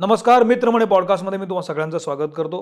[0.00, 2.58] नमस्कार मित्र म्हणे पॉडकास्टमध्ये मी तुम्हा सगळ्यांचं स्वागत करतो.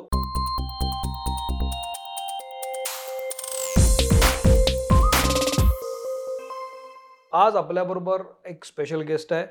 [7.33, 9.43] आज आपल्याबरोबर एक स्पेशल गेस्ट आहे.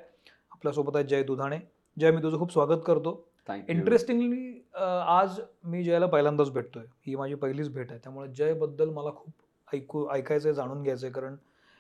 [0.52, 1.60] आपल्यासोबत आहे जय दुधाणे.
[2.00, 3.18] जय मी तुझं खूप स्वागत करतो.
[3.68, 4.70] इंटरेस्टिंगली
[5.08, 6.84] आज मी जयला पहिल्यांदाच भेटतोय.
[7.08, 8.00] ही माझी पहिलीच भेट आहे.
[8.04, 11.36] त्यामुळे जयबद्दल मला खूप ऐकू ऐकायचं आहे जाणून घ्यायचं आहे कारण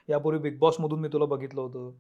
[0.09, 1.91] यापूर्वी बिग बॉसमधून मी तुला बघितलं होतं.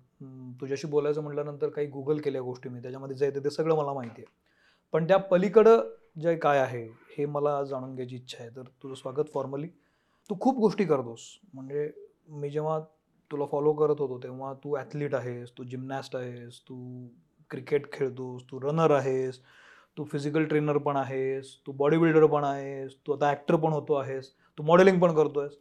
[0.61, 2.81] तुझ्याशी बोलायचं म्हटल्यानंतर काही गुगल केल्या गोष्टी मी.
[2.81, 4.33] त्याच्यामध्ये जे येते ते सगळं मला माहिती आहे.
[4.93, 5.81] पण त्या पलीकडं
[6.21, 6.83] जे काय आहे
[7.17, 8.49] हे मला जाणून घ्यायची इच्छा आहे.
[8.55, 9.67] तर तुझं स्वागत फॉर्मली
[10.29, 11.27] तू खूप गोष्टी करतोस.
[11.53, 11.91] म्हणजे
[12.29, 12.79] मी जेव्हा
[13.31, 16.75] तुला फॉलो करत होतो तेव्हा तू ॲथलीट आहेस तू जिमनॅस्ट आहेस तू
[17.51, 19.39] क्रिकेट खेळतोस तू रनर आहेस
[19.97, 23.93] तू फिजिकल ट्रेनर पण आहेस तू बॉडी बिल्डर पण आहेस तू आता ॲक्टर पण होतो
[23.93, 25.57] आहेस तू मॉडेलिंग पण करतो आहेस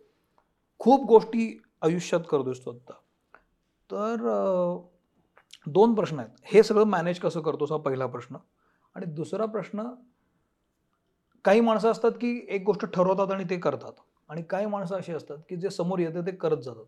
[0.80, 1.46] खूप गोष्टी
[1.84, 2.92] आयुष्यात करतोयस तू आत्ता
[3.90, 4.16] तर
[5.66, 6.30] दोन प्रश्न आहेत.
[6.44, 8.36] हे सगळं मॅनेज कसं करतोस हा पहिला प्रश्न.
[8.96, 9.82] आणि दुसरा प्रश्न
[11.44, 13.92] काही माणसं असतात की एक गोष्ट ठरवतात आणि ते करतात.
[14.28, 16.84] आणि काही माणसं अशी असतात की जे समोर येते ते करत जातात.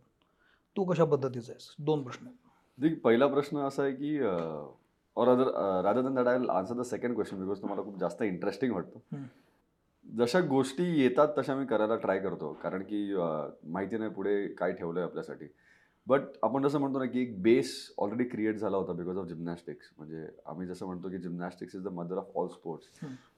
[0.77, 1.75] तू कशा पद्धतीचा आहेस?
[1.79, 2.37] दोन प्रश्न आहेत.
[2.79, 4.19] देख पहिला प्रश्न असा आहे की
[5.17, 9.03] और other than that I answer the second question because तुम्हाला खूप जास्त इंटरेस्टिंग वाटतो.
[10.07, 12.53] जशा गोष्टी येतात तशा मी करायला ट्राय करतो.
[12.63, 13.15] कारण की
[13.73, 15.47] माहिती नाही पुढे काय ठेवलं आहे आपल्यासाठी.
[16.07, 19.91] बट आपण जसं म्हणतो ना की एक बेस ऑलरेडी क्रिएट झाला होता बिकॉज ऑफ जिमनॅस्टिक्स
[19.99, 22.87] म्हणजे आम्ही जसं म्हणतो की gymnastics is the mother of all sports.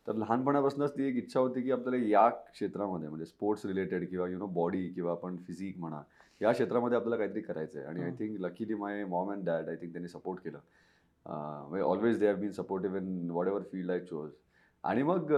[0.06, 4.38] तर लहानपणापासूनच ती एक इच्छा होती की आपल्याला या क्षेत्रामध्ये म्हणजे स्पोर्ट्स रिलेटेड किंवा यु
[4.38, 6.02] नो बॉडी किंवा आपण फिजिक म्हणा
[6.40, 8.10] या क्षेत्रामध्ये आपल्याला काहीतरी करायचं आहे आणि I.
[8.18, 10.58] Think luckily my mom and dad I think त्यांनी सपोर्ट केलं.
[11.82, 14.30] Always they have been supportive in whatever field I chose
[14.84, 15.32] आणि मग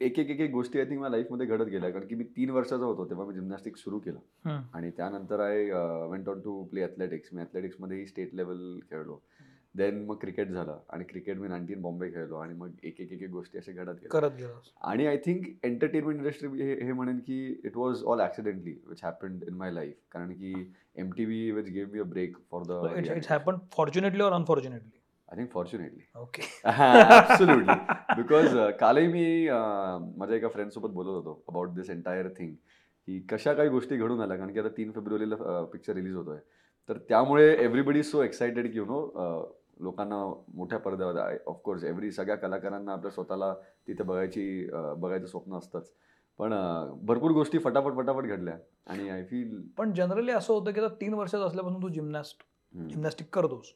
[0.00, 1.90] एक एक एक एक गोष्टी आय थिंक माझ्या लाईफमध्ये घडत गेल्या.
[1.90, 4.60] कारण की मी तीन वर्षाचा होतो तेव्हा मी जिमनॅस्टिक्स सुरू केलं.
[4.74, 5.64] आणि त्यानंतर I
[6.10, 9.20] went on to play athletics मी ॲथलेटिक्समध्येही स्टेट लेवल खेळलो.
[9.74, 10.78] देन मग क्रिकेट झालं.
[10.88, 12.36] आणि क्रिकेट मी नाईन्टीन बॉम्बे खेळलो.
[12.36, 14.20] आणि मग एक एक एक एक गोष्टी अशा घडत गेल्या.
[14.20, 19.44] करत आणि आय थिंक एंटरटेनमेंट इंडस्ट्री हे म्हणेन की it was all accidentally which happened
[19.48, 20.52] in my life कारण की
[20.96, 25.00] M T V which gave me a break for the it's happen fortunately और unfortunately
[25.28, 27.74] I think fortunately okay absolutely
[28.16, 29.48] because कालही मी
[30.18, 32.54] माझ्या एका फ्रेंडसोबत बोलत होतो अबाउट दिस एंटायर थिंग
[33.08, 34.36] की कशा काही गोष्टी घडून आल्या.
[34.36, 36.38] कारण की आता तीन फेब्रुवारीला पिक्चर रिलीज होतोय.
[36.88, 39.00] तर त्यामुळे एव्हरीबडी सो एक्सायटेड की यु नो
[39.82, 40.16] लोकांना
[40.54, 43.52] मोठ्या पडद्यावर ऑफकोर्स एव्हरी सगळ्या कलाकारांना आपल्या स्वतःला
[43.88, 45.92] तिथे बघायची बघायचं स्वप्न असतंच.
[46.38, 46.52] पण
[47.06, 48.56] भरपूर गोष्टी फटाफट फटाफट घडल्या.
[48.86, 53.34] आणि आय फील पण जनरली असं होतं की आता तीन वर्षाचा असल्यापासून तू जिमनॅस्ट जिमनॅस्टिक
[53.34, 53.72] करतोस.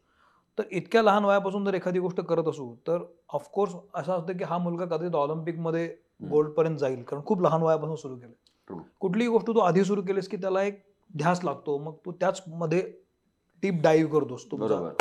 [0.58, 2.98] तर इतक्या लहान वयापासून जर एखादी गोष्ट करत असू तर
[3.28, 5.86] ऑफकोर्स असं असतं की हा मुलगा कदाचित ऑलिम्पिकमध्ये
[6.30, 7.02] गोल्डपर्यंत जाईल.
[7.02, 8.82] कारण खूप लहान वयापासून सुरू केलं.
[9.00, 10.82] कुठलीही गोष्ट तू आधी सुरू केलीस की त्याला एक
[11.16, 12.80] ध्यास लागतो मग तू त्याच मध्ये
[13.62, 14.92] डीप डाईव्ह करतोस बरोबर.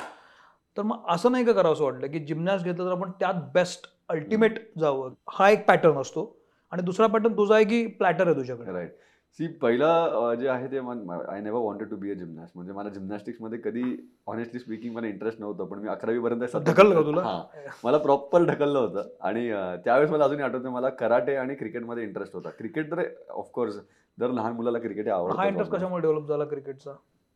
[0.77, 3.87] तर मग असं नाही का करावं असं वाटलं की जिमनॅस्ट घेतलं तर आपण त्यात बेस्ट
[4.09, 5.13] अल्टिमेट जावं.
[5.29, 6.35] हा एक पॅटर्न असतो.
[6.71, 8.71] आणि दुसरा पॅटर्न तुझा आहे की प्लॅटर आहे तुझ्याकडे.
[8.71, 8.95] राईट
[9.31, 9.87] सी पहिला
[10.35, 13.83] जे आहे ते I never wanted to be a gymnast म्हणजे मला जिमनॅस्टिक्समध्ये कधी
[14.27, 17.21] ऑनेस्टली स्पीकिंग मला इंटरेस्ट नव्हतं पण मी अकरावी पर्यंत सतत- ढकललं तुला?
[17.21, 17.69] हां.
[17.83, 19.09] मला प्रॉपर ढकललं होतं.
[19.21, 19.49] आणि
[19.85, 22.49] त्यावेळेस मला अजूनही आठवतं मला कराटे आणि क्रिकेटमध्ये इंटरेस्ट होता.
[22.49, 23.79] क्रिकेट तर ऑफकोर्स
[24.17, 26.91] दर लहान मुलाला क्रिकेट हे हा इंटरेस्ट आवडतं कशामुळे डेव्हलप झाला क्रिकेटचा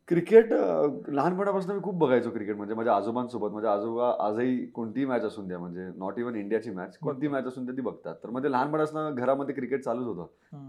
[0.08, 5.46] क्रिकेट लहानपणापासून मी खूप बघायचो क्रिकेट म्हणजे माझ्या आजोबांसोबत माझ्या आजोबा आजही कोणतीही मॅच असून
[5.48, 9.14] द्या म्हणजे नॉट इव्हन इंडियाची मॅच कोणती मॅच असून द्या ती बघतात तर मध्ये लहानपणापासून
[9.14, 10.26] घरामध्ये क्रिकेट चालूच होतं.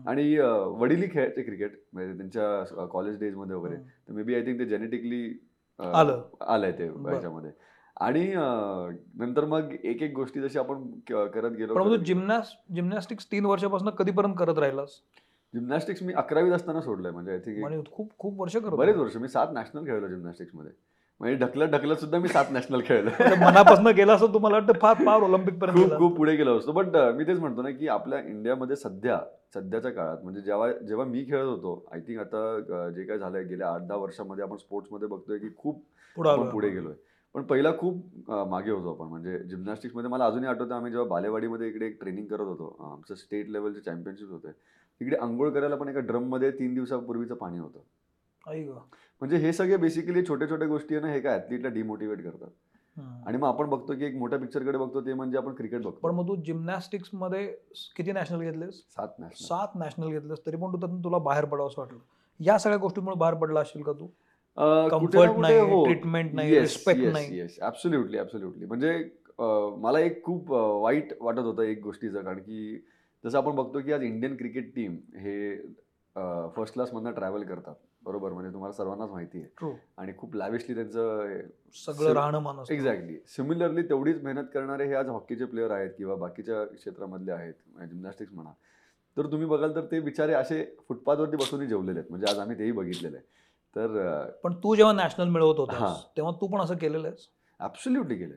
[0.08, 0.38] आणि
[0.80, 3.76] वडीलही खेळायचे क्रिकेट म्हणजे त्यांच्या कॉलेज डेजमध्ये वगैरे.
[3.76, 5.24] तर मे बी आय थिंक ते जेनेटिकली
[5.80, 6.22] आलं.
[6.42, 7.10] आलंय ते बरं.
[7.10, 7.52] ह्याच्यामध्ये
[7.98, 8.26] आणि
[9.20, 15.00] नंतर मग एक एक गोष्टी जशी आपण करत गेलो जिमनॅस्टिक्स तीन वर्षापासून कधीपर्यंत करत राहिलास
[15.54, 17.12] जिमनॅस्टिक्स मी अकरावीत असताना सोडलंय.
[17.12, 19.18] म्हणजे आय थिंक म्हणजे खूप खूप वर्ष करत बरेच वर्ष.
[19.18, 20.72] मी सात नॅशनल खेळलो जिमनॅस्टिक्समध्ये
[21.22, 23.10] म्हणजे ढकलत ढकलत सुद्धा मी सात नॅशनल खेळलो.
[23.42, 24.80] मनापासून गेला असं तुम्हाला वाटतं?
[24.80, 25.98] फार फार ऑलिम्पिक पर्यंत खूप.
[25.98, 26.72] खूप पुढे गेलो असतो.
[26.72, 29.20] बट मी तेच म्हणतो ना की आपल्या इंडियामध्ये सध्या
[29.54, 33.68] सध्याच्या काळात म्हणजे जेव्हा जेव्हा मी खेळत होतो आय थिंक आता जे काय झालंय गेल्या
[33.70, 35.84] आठ दहा वर्षामध्ये आपण स्पोर्ट्समध्ये बघतोय की खूप
[36.16, 36.94] पुढे पुढे गेलोय.
[37.36, 39.08] पण पहिला खूप मागे होतो आपण.
[39.08, 43.50] म्हणजे जिमनॅस्टिक्समध्ये मला अजूनही आठवतं आम्ही जेव्हा बालेवाडीमध्ये इकडे एक ट्रेनिंग करत होतो आमचं स्टेट
[43.50, 44.52] लेवलचे चॅम्पियनशिप होते.
[45.02, 47.80] तिकडे आंघोळ करायला पण एका ड्रममध्ये तीन दिवसापूर्वीचं पाणी होतं.
[49.22, 52.50] म्हणजे हे सगळे बेसिकली छोट्या छोट्या गोष्टी आहे ना हे काय ॲथलीटला डिमोटिवेट करतात.
[53.28, 56.12] आणि मग आपण बघतो की एक मोठ्या पिक्चरकडे बघतो ते म्हणजे आपण क्रिकेट पण बघतो
[56.12, 57.46] मग तू जिमनॅस्टिक्समध्ये
[57.98, 58.82] किती नॅशनल घेतलेस?
[58.90, 62.00] सात नॅशनल सात नॅशनल घेतलेस तरी पण तू तुला बाहेर पडावं असं वाटलं.
[62.40, 64.08] या सगळ्या गोष्टींमुळे बाहेर पडला असेल का तू?
[64.92, 67.38] Comfort नाही, treatment नाही, respect नाही.
[67.38, 68.92] येस ऍब्सोल्युटली ऍब्सोल्युटली म्हणजे
[69.82, 72.22] मला एक खूप वाईट वाटत होतं एक गोष्टीचं.
[72.22, 72.86] कारण की
[73.24, 75.56] जसं आपण बघतो की आज इंडियन क्रिकेट टीम हे
[76.56, 77.76] फर्स्ट क्लासमधनं ट्रॅव्हल करतात.
[78.04, 78.32] बरोबर?
[78.34, 79.72] म्हणजे तुम्हाला सर्वांनाच माहिती आहे.
[79.98, 81.40] आणि खूप लॅविशली त्यांचं
[81.76, 87.32] सगळं राहणं एक्झॅक्टली सिमिलरली तेवढीच मेहनत करणारे हे आज हॉकीचे प्लेअर आहेत किंवा बाकीच्या क्षेत्रामधले
[87.32, 87.54] आहेत
[87.90, 88.52] जिम्नॅस्टिक्स म्हणा.
[89.18, 92.10] तर तुम्ही बघाल तर ते बिचारे असे फुटपाथवरती बसूनही जेवलेले आहेत.
[92.12, 93.26] म्हणजे आज आम्ही तेही बघितलेलं आहे.
[93.76, 95.78] तर पण तू जेव्हा नॅशनल मिळवत हा.
[95.78, 97.28] होतास तेव्हा तू पण असं केलेलं आहेस?
[97.60, 98.36] ऍब्सोल्युटली केलं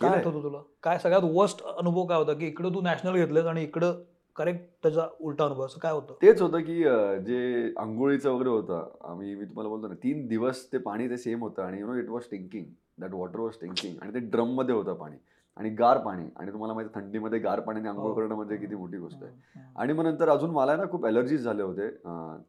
[0.00, 0.18] काय.
[0.18, 0.58] आठवतं तुला?
[0.82, 4.02] काय सगळ्यात वर्स्ट अनुभव काय होता की इकडं तू नॅशनल घेतलंस आणि इकडं
[4.36, 6.14] करेक्ट त्याचा उलटा अनुभव असं काय होतं?
[6.22, 6.82] तेच होतं की
[7.26, 11.42] जे आंघोळीचं वगैरे होतं आम्ही मी तुम्हाला बोलतो ना तीन दिवस ते पाणी ते सेम
[11.42, 12.64] होतं आणि you know it was stinking
[13.00, 15.16] that water was stinking आणि ते ड्रममध्ये होतं पाणी.
[15.56, 16.24] आणि गार पाणी.
[16.36, 18.14] आणि तुम्हाला माहिती थंडीमध्ये गार पाण्याने आंघोळ हो.
[18.14, 19.30] करणं म्हणजे किती मोठी गोष्ट आहे.
[19.30, 19.80] हम्म, हम्म.
[19.80, 21.88] आणि मग नंतर अजून मला ना खूप ॲलर्जीज झाले होते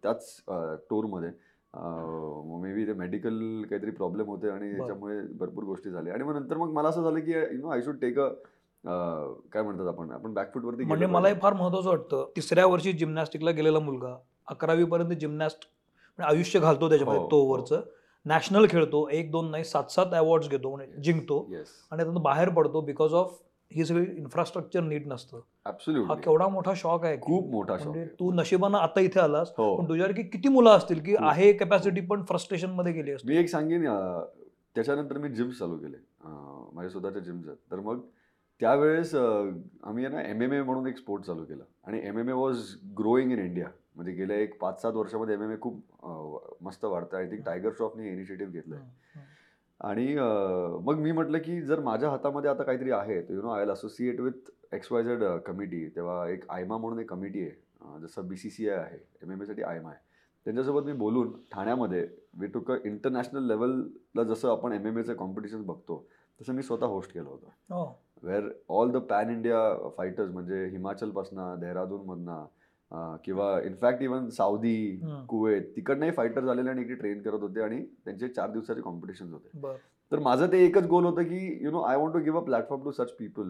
[0.04, 0.36] त्याच
[0.90, 1.30] टूरमध्ये
[2.62, 3.38] मे बी ते मेडिकल
[3.69, 4.80] काहीतरी प्रॉब्लेम होते आणि बरं.
[4.80, 7.81] याच्यामुळे भरपूर गोष्टी झाल्या आणि मग नंतर मग मला असं झालं की you know I
[7.81, 8.28] should take a
[8.83, 13.79] काय म्हणतात आपण आपण बॅकफूटवरती म्हणजे मला हे फार महत्वाचं वाटतं तिसऱ्या वर्षी जिम्नॅस्टिकला गेलेला
[13.79, 14.15] मुलगा
[14.47, 15.68] अकरावी पर्यंत जिम्नॅस्ट
[16.19, 17.44] आयुष्य घालतो त्याच्यामध्ये हो, तो हो.
[17.44, 17.81] ओव्हरचं
[18.25, 22.81] नॅशनल खेळतो एक दोन नाही सात सात अवॉर्ड घेतो म्हणजे जिंकतो आणि त्यातून बाहेर पडतो
[22.81, 23.38] बिकॉज ऑफ
[23.71, 27.21] ही सगळी इन्फ्रास्ट्रक्चर नीट नसतं हा केवढा मोठा शॉक आहे की.
[27.23, 28.06] खूप मोठा शॉक म्हणजे.
[28.19, 31.15] तू नशिबानं आता इथे आलास हो पण तुझ्यासारखी किती मुलं असतील की.
[31.21, 33.85] आहे कॅपॅसिटी पण फ्रस्ट्रेशनमध्ये गेली असतील मी एक सांगेन
[34.75, 35.97] त्याच्यानंतर मी जिम्स चालू केले
[36.73, 38.00] माझ्या स्वतःच्या जिम्स तर मग
[38.62, 41.63] त्यावेळेस आम्ही आहे ना एम एम ए म्हणून एक स्पोर्ट चालू केला.
[41.83, 42.63] आणि M M A was
[42.98, 47.18] growing in India म्हणजे गेल्या एक पाच सात वर्षामध्ये एम एम ए खूप मस्त वाढतं.
[47.18, 48.77] आय थिंक टायगर श्रॉफने इनिशिएटिव्ह घेतलंय.
[48.77, 49.25] हम्म,
[49.80, 50.15] आणि
[50.86, 54.19] मग मी म्हटलं की जर माझ्या हातामध्ये आता काहीतरी आहे तर you know I'll associate
[54.19, 58.00] with X Y Z committee तेव्हा एक आयमा म्हणून एक कमिटी आहे.
[58.01, 58.98] जसं बी सी सी आय आहे.
[59.24, 60.00] एम एम एसाठी आयमा आहे.
[60.45, 62.07] त्यांच्यासोबत मी बोलून ठाण्यामध्ये
[62.39, 66.06] वी टुक अ इंटरनॅशनल लेवलला जसं आपण एम एम एचं कॉम्पिटिशन बघतो
[66.39, 67.48] तसं मी स्वतः होस्ट केलं होतं.
[68.24, 72.45] Where all the pan India fighters म्हणजे हिमाचलपासनं देहरादूनमधनं
[73.24, 74.75] किंवा in fact even Saudi.
[75.30, 79.50] Kuwait तिकडनंही fighter झालेले आणि इकडे ट्रेन करत होते आणि त्यांचे चार दिवसाचे कॉम्पिटिशन होते.
[80.12, 82.83] तर माझं ते एकच गोल होतं की you know I want to give a platform
[82.83, 83.50] to such people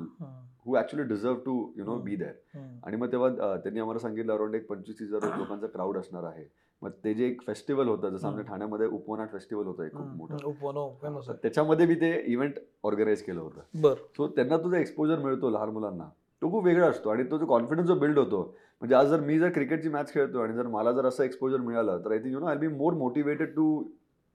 [0.66, 2.80] who actually deserve to you know be hmm.
[2.84, 6.46] आणि मग तेव्हा त्यांनी आम्हाला सांगितलं अराउंड एक पंचवीस हजार लोकांचा क्राऊड असणार आहे
[6.82, 8.44] मग ते जे एक फेस्टिवल होतं जसं आमच्या.
[8.46, 11.34] ठाण्यामध्ये उपवनाट फेस्टिवल होतं एक खूप मोठं.
[11.42, 13.82] त्याच्यामध्ये मी ते इव्हेंट ऑर्गनाईज केलं होतं.
[13.82, 13.94] बर.
[14.18, 16.10] सो त्यांना तुझा एक्सपोजर मिळतो लहान मुलांना.
[16.42, 18.42] तो खूप वेगळा असतो आणि तो जो कॉन्फिडन्स जो बिल्ड होतो
[18.82, 22.02] म्हणजे आज जर मी जर क्रिकेटची मॅच खेळतो आणि जर मला जर असं एक्सपोजर मिळालं
[22.06, 23.84] तर I think you know I be more motivated to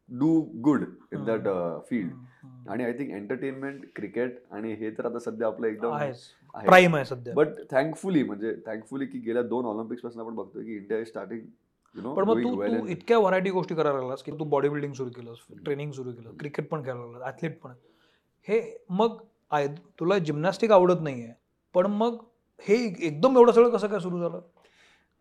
[0.09, 1.49] do good in that
[1.91, 2.13] field.
[2.69, 5.97] आणि आय थिंक एंटरटेनमेंट क्रिकेट आणि हे तर आता सध्या आपलं एकदम
[6.55, 7.05] प्राईम आहे.
[7.05, 7.35] सध्या.
[7.35, 11.41] बट थँकफुली म्हणजे थँकफुली की गेल्या दोन ऑलिम्पिक्सपासून आपण बघतोय की इंडिया इज स्टार्टिंग
[11.97, 12.51] पण मग तू
[12.81, 16.37] तू इतक्या व्हरायटी गोष्टी करायला लागलास की तू बॉडी बिल्डिंग सुरू केलंस ट्रेनिंग सुरू केलं
[16.37, 17.73] क्रिकेट पण खेळायला लागला ॲथलीट पण.
[18.49, 18.61] हे
[18.91, 19.17] मग
[19.51, 19.67] आय
[20.01, 21.33] तुला जिम्नॅस्टिक आवडत नाहीये
[21.75, 22.17] पण मग
[22.63, 22.75] हे
[23.07, 24.41] एकदम एवढं सगळं कसं काय सुरू झालं?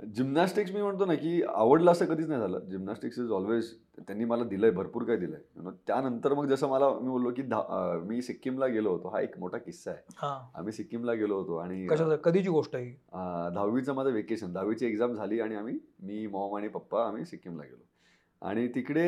[0.02, 2.60] जिम्नॅस्टिक्स मी म्हणतो ना की आवडलं असं कधीच नाही झालं.
[2.60, 5.40] जिम्नॅस्टिक्स इज ऑलवेज त्यांनी मला दिलंय भरपूर काय दिलंय.
[5.56, 7.44] You know, त्यानंतर मग जसं मला मी बोललो की
[8.08, 9.08] मी सिक्कीमला गेलो होतो.
[9.08, 10.14] हा एक मोठा किस्सा आहे.
[10.18, 10.52] हा.
[10.56, 11.88] आम्ही सिक्कीमला गेलो होतो आणि
[12.24, 12.90] कधीची गोष्ट आहे
[13.56, 17.84] दहावीचं माझं वेकेशन दहावीची एक्झाम झाली आणि आम्ही मी मॉम आणि पप्पा आम्ही सिक्कीमला गेलो.
[18.42, 19.04] आणि तिकडे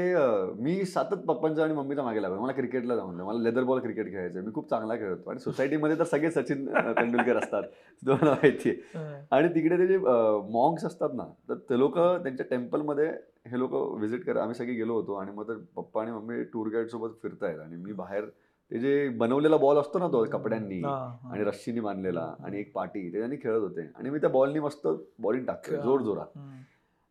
[0.64, 2.40] मी सातत पप्पांच्या आणि मम्मीच्या मागे लागलो.
[2.42, 4.42] मला क्रिकेटला जाऊन मला लेदर बॉल क्रिकेट खेळायचं.
[4.46, 5.30] मी खूप चांगला खेळतो.
[5.30, 7.64] आणि सोसायटीमध्ये तर सगळे सचिन तेंडुलकर असतात.
[8.02, 9.00] तुम्हाला माहिती आहे.
[9.32, 13.08] आणि तिकडे ते जे मॉंग्स असतात ना तर ते लोक त्यांच्या टेम्पलमध्ये
[13.52, 14.42] हे लोक व्हिजिट करा.
[14.42, 17.60] आम्ही सगळे गेलो होतो आणि मग ते पप्पा आणि मम्मी टूर गाईड सोबत फिरतायत.
[17.60, 18.26] आणि मी बाहेर
[18.72, 20.90] ते जे बनवलेला बॉल असतो ना तो कपड्यांनी हा,
[21.24, 21.32] हा.
[21.32, 23.90] आणि रश्शीनी बांधलेला आणि एक पाटी त्याच्यानी खेळत होते.
[23.96, 24.88] आणि मी त्या बॉलनी मस्त
[25.20, 25.78] बॉलिंग टाकतोय.
[25.78, 26.38] जोर जोरात.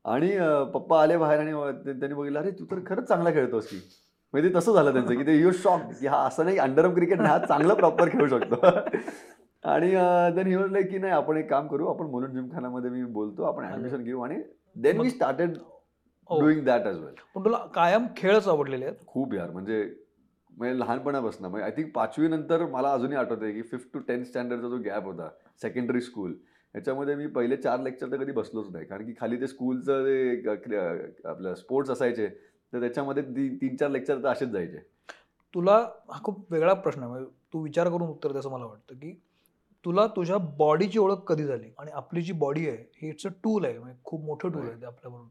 [0.04, 0.30] आणि
[0.74, 1.52] पप्पा आले बाहेर आणि
[1.90, 3.76] त्यांनी बघितलं अरे तू तर खरंच चांगला खेळतोस की.
[4.34, 7.20] म्हणजे ते तसं झालं त्यांचं की ते यू शॉक की हा असं नाही अंडरम क्रिकेट
[7.20, 8.56] हा चांगला प्रॉपर खेळू शकतो.
[9.64, 9.90] आणि
[10.34, 13.64] देन ही लाईक की नाही आपण एक काम करू आपण मुलुंड जिमखानामध्ये मी बोलतो आपण
[13.64, 14.40] ऍडमिशन घेऊ आणि
[14.76, 15.56] then we started.
[16.30, 18.96] Doing that as well पण तुला कायम खेळच आवडलेले आहेत?
[19.06, 19.82] खूप यार म्हणजे
[20.52, 24.68] म्हणजे लहानपणापासून म्हणजे आय थिंक पाचवी नंतर मला अजूनही आठवतंय की फिफ्थ टू टेन्थ स्टँडर्डचा
[24.68, 25.28] जो गॅप होता
[25.62, 26.34] सेकंडरी स्कूल
[26.74, 28.84] याच्यामध्ये मी पहिले चार लेक्चर तर कधी बसलोच नाही.
[28.84, 30.04] कारण की खाली ते स्कूलचं
[30.56, 32.28] क्रि- आपलं स्पोर्ट्स असायचे
[32.72, 34.78] तर त्याच्यामध्ये ती- तीन चार लेक्चर तर असेच जायचे.
[35.54, 37.24] तुला हा खूप वेगळा प्रश्न आहे.
[37.24, 39.20] तू विचार करून उत्तर द्यायचं मला वाटतं की
[39.84, 41.74] तुला तुझ्या बॉडीची ओळख कधी झाली?
[41.78, 43.78] आणि आपली जी बॉडी आहे ही इट्स अ टूल आहे.
[43.78, 44.80] म्हणजे खूप मोठं टूल आहे.
[44.80, 45.28] ते आपल्याबरोबर.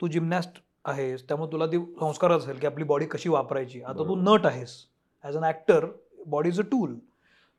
[0.00, 0.52] तू जिमनॅस्ट
[0.84, 3.82] आहेस त्यामुळे तुला ती संस्कार असेल की आपली बॉडी कशी वापरायची.
[3.82, 4.16] आता तू.
[4.16, 4.86] नट आहेस.
[5.24, 5.86] As an actor
[6.26, 6.94] body is a tool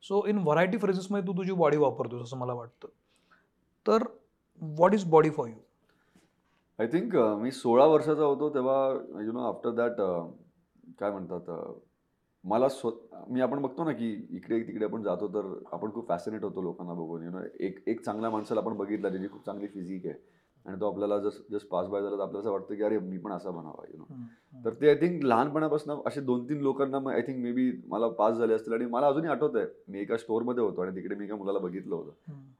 [0.04, 2.88] so in variety फ्रेजेसमध्ये तू तुझी बॉडी वापरतोस असं मला वाटतं.
[3.88, 4.04] तर
[4.62, 5.56] what is body for you
[6.80, 8.92] I think मी सोळा वर्षाचा होतो तेव्हा
[9.24, 10.02] यु नो आफ्टर दॅट
[11.00, 11.74] काय म्हणतात uh,
[12.44, 12.90] मला स्व
[13.30, 16.94] मी आपण बघतो ना की इकडे तिकडे आपण जातो तर आपण खूप फॅसिनेट होतो लोकांना
[16.94, 17.24] बघून.
[17.24, 20.16] यु नो एक एक चांगल्या माणसाला आपण बघितलं ज्याची खूप चांगली फिजिक आहे.
[20.66, 23.18] आणि तो आपल्याला जस्ट जस्ट पास बाय झाला तर आपल्याला असं वाटतं की अरे मी
[23.18, 24.04] पण असा बनावा यु नो.
[24.56, 28.08] तर ते आय थिंक लहानपणापासून असे दोन तीन लोकांना मग आय थिंक मे बी मला
[28.16, 31.26] पास झाले असतील आणि मला अजूनही आठवत आहे मी एका स्टोअरमध्ये होतो आणि तिकडे मी
[31.26, 32.12] एका मुलाला बघितलं होतं.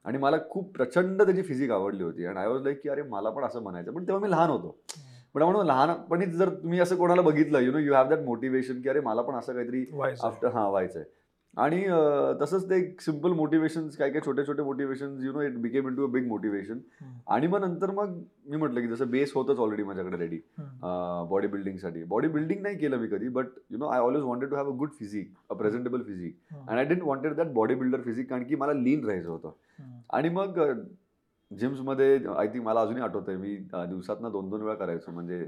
[0.06, 3.30] आणि मला खूप प्रचंड त्याची फिजिक आवडली होती आणि आय वॉज लाईक की अरे मला
[3.30, 4.76] पण असं म्हणायचं पण तेव्हा मी लहान होतो
[5.36, 8.90] पण म्हणून लहानपणीच जर तुम्ही असं कोणाला बघितलं you know you have that motivation की
[8.90, 10.28] अरे मला पण असं काहीतरी व्हायचं.
[10.28, 11.04] आफ्टर हां व्हायचंय
[11.58, 11.82] आणि
[12.42, 16.08] तसंच ते एक सिंपल मोटिवेशन काय काय छोटे छोटे motivation you know it became into
[16.08, 16.80] a big motivation.
[17.28, 18.14] आणि मग नंतर मग
[18.46, 20.40] मी म्हटलं की जसं बेस होतच ऑलरेडी माझ्याकडे रेडी.
[21.30, 24.56] बॉडी बिल्डिंगसाठी बॉडी बिल्डिंग नाही केलं मी कधी but you know I always wanted to
[24.56, 26.36] have a good physique a presentable physique.
[26.54, 29.52] And I didn't wanted that body builder physique कारण की मला लीन राहायचं होतं.
[30.14, 30.60] आणि मग
[31.52, 35.12] जिम्समध्ये आय थिंक मला अजूनही आठवतंय मी दिवसातनं दोन दोन वेळा करायचो.
[35.12, 35.48] म्हणजे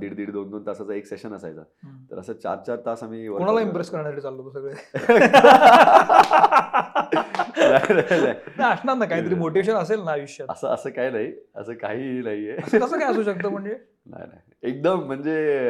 [0.00, 1.62] दीड दीड दोन दोन तासाचा एक सेशन असायचा.
[2.10, 3.60] तर असं चार चार तास आम्ही कोणाला.
[3.60, 4.72] इम्प्रेस करण्यासाठी चाललो सगळे?
[8.64, 10.50] असणार ना काहीतरी मोटिवेशन असेल ना आयुष्यात.
[10.50, 11.32] असं असं काय नाही.
[11.56, 12.56] असं काहीही नाहीये.
[12.56, 13.76] असं कसं काय असू शकतं म्हणजे?
[14.06, 14.40] नाही नाही.
[14.62, 15.68] एकदम म्हणजे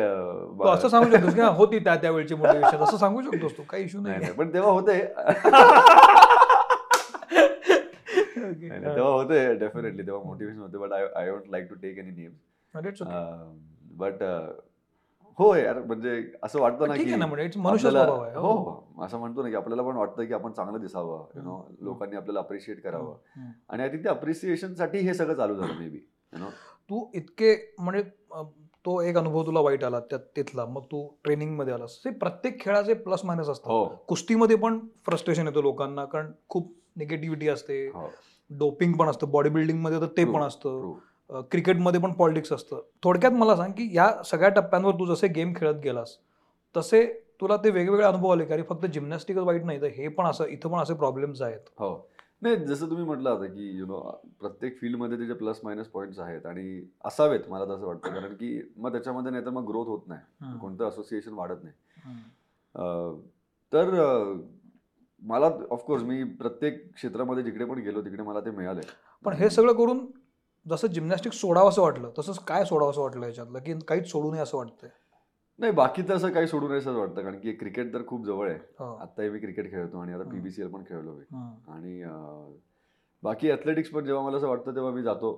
[0.68, 3.62] असं सांगू शकतोस हा, होती त्या त्यावेळची मोटिवेशन असं सांगू शकतोस तू.
[3.62, 4.98] काही इश्यू नाही पण तेव्हा होते.
[8.50, 11.98] नाही, नाही, तेव्हा होते डेफिनेटली तेव्हा मोटिवेशन होते but I I won't like to take
[11.98, 12.28] any.
[13.92, 14.22] But
[15.38, 18.24] हो यार म्हणजे असं वाटतं ना ठीक की आहे ना म्हणजे it's मनुष्य आपल्याला- स्वभाव
[18.24, 18.52] आहे हो.
[18.52, 21.84] हो असं म्हणतो ना की आपल्याला पण वाटतं की आपण चांगलं दिसावं यु नो हम्म.
[21.84, 23.14] लोकांनी आपल्याला अप्रिशिएट करावं.
[23.36, 23.50] हम्म.
[23.68, 25.98] आणि आय थिंक ते अप्रिसिएशनसाठी हे सगळं चालू झालं मे बी
[26.32, 26.48] यु नो
[26.90, 28.02] तू इतके म्हणजे
[28.32, 28.44] अं,
[28.86, 32.00] तो एक अनुभव तुला वाईट आला त्या तिथला मग तू ट्रेनिंगमध्ये आलास.
[32.04, 33.70] ते प्रत्येक खेळाचे प्लस मायनस असतात.
[33.70, 33.86] हो.
[34.08, 37.88] कुस्तीमध्ये पण फ्रस्ट्रेशन येतं लोकांना कारण खूप निगेटिव्हिटी असते.
[37.88, 38.08] हो.
[38.50, 40.92] डोपिंग पण असतं बॉडी बिल्डिंगमध्ये तर ते पण असतं.
[41.50, 42.80] क्रिकेटमध्ये पण पॉलिटिक्स असतं.
[43.02, 46.16] थोडक्यात मला सांग की या सगळ्या टप्प्यांवर तू जसे गेम खेळत गेलास
[46.74, 47.04] तसे
[47.40, 48.52] तुला ते वेगवेगळे अनुभव आले की?
[48.52, 51.60] अरे फक्त जिमनॅस्टिकच वाईट नाही तर हे पण असं इथं पण असे प्रॉब्लेम्स आहेत.
[51.78, 52.08] हो.
[52.42, 54.00] नाही जसं तुम्ही म्हटलं होतं की यु नो
[54.40, 58.14] प्रत्येक फील्डमध्ये त्याचे प्लस मायनस पॉईंट्स आहेत आणि असावेत मला तसं वाटतं.
[58.14, 60.58] कारण की मग त्याच्यामध्ये नाही तर मग ग्रोथ होत नाही.
[60.60, 61.74] कोणतं असोसिएशन वाढत नाही.
[63.72, 63.90] तर
[65.22, 68.80] मला ऑफकोर्स मी प्रत्येक क्षेत्रामध्ये जिकडे पण गेलो तिकडे मला ते मिळाले.
[69.24, 70.06] पण हे सगळं करून
[70.66, 73.58] जसं जिमनॅस्टिक सोडावं असं वाटलं तसंच काय सोडावं असं वाटलं याच्यातलं?
[73.58, 74.90] की काहीच सोडू नये असं वाटतंय?
[75.58, 78.50] नाही बाकी तर असं काही सोडू नये असं वाटतं कारण की क्रिकेट तर खूप जवळ
[78.50, 78.58] आहे.
[78.78, 78.94] हो.
[78.94, 80.28] आत्ताही मी क्रिकेट खेळतो आणि आता.
[80.30, 81.24] पीबीसीएल पण खेळलो मी.
[81.68, 82.02] आणि
[83.22, 85.34] बाकी ॲथलेटिक्स पण जेव्हा मला असं वाटतं तेव्हा मी जातो.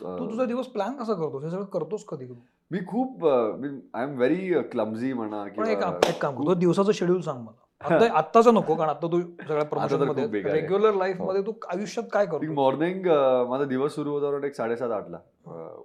[0.00, 1.44] तू तुझा दिवस प्लॅन कसा करतोस?
[1.44, 2.26] हे सगळं करतोस कधी
[2.70, 6.54] मी खूप आय एम व्हेरी क्लमझी म्हणा एक काम करतो.
[6.54, 7.64] दिवसाचं शेड्यूल सांग मला.
[7.80, 10.44] आता आत्ताचं नको कारण आता तू सगळ्या प्रमोशन.
[10.46, 13.06] रेग्युलर लाईफमध्ये तू आयुष्यात काय करतो मॉर्निंग
[13.48, 15.18] माझा दिवस सुरू होता एक साडेसात आठला.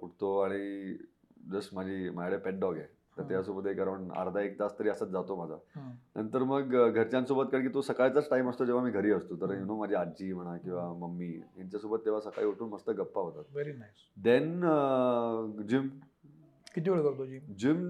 [0.01, 0.93] उठतो आणि
[1.51, 2.85] जस्ट माझी माझ्याकडे पेट डॉग आहे.
[3.17, 3.23] तर.
[3.29, 5.55] त्यासोबत एक अराउंड अर्धा एक तास तरी असंच जातो माझा.
[6.15, 9.35] नंतर मग घरच्यांसोबत कारण की तो सकाळचाच टाइम असतो जेव्हा मी घरी असतो.
[9.41, 9.53] तर.
[9.57, 13.43] यु नो माझी आजी म्हणा किंवा मम्मी यांच्यासोबत तेव्हा सकाळी उठून मस्त गप्पा होतात.
[13.53, 14.59] व्हेरी नाईस देन
[15.67, 15.87] जिम
[16.75, 17.85] किती वेळ करतो जिम जिम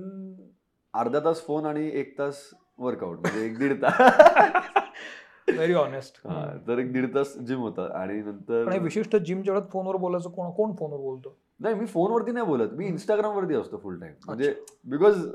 [0.94, 2.44] अर्धा तास फोन आणि एक तास
[2.80, 3.98] वर्कआउट म्हणजे एक दीड तास.
[5.50, 9.96] व्हेरी ऑनेस्ट हा, तर एक दीड तास जिम होता आणि नंतर विशिष्ट जिमच्या वेळात फोनवर
[9.96, 11.36] बोलायचं कोण कोण फोनवर बोलतो?
[11.60, 12.70] नाही मी फोनवरती नाही बोलत.
[12.74, 14.54] मी इंस्टाग्राम वरती असतो फुल टाइम म्हणजे
[14.86, 15.26] बिकॉज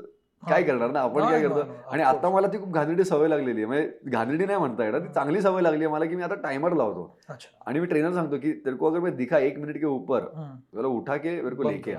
[0.43, 1.61] काय करणार ना आपण काय करतो?
[1.91, 3.65] आणि आता मला ती खूप घाणेरडी सवय लागलेली आहे.
[3.65, 6.73] म्हणजे घाणेरडी नाही म्हणता येणार ती चांगली सवय लागली आहे मला की मी आता टायमर
[6.73, 7.17] लावतो.
[7.65, 11.17] आणि मी ट्रेनर सांगतो की तेरे को अगर मैं दिखा एक मिनिट के ऊपर उठा
[11.17, 11.93] के मेरे को लेके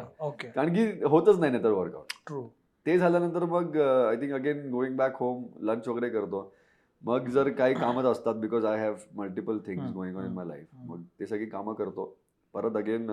[0.47, 2.42] कारण की होतच नाही तर वर्कआउट ट्रू
[2.87, 6.52] ते झाल्यानंतर मग I think again going back home lunch वगैरे करतो.
[7.02, 10.66] मग जर काही कामच असतात because I have multiple things going on in my life.
[10.87, 12.14] मग ते सगळी कामं करतो.
[12.54, 13.06] परत अगेन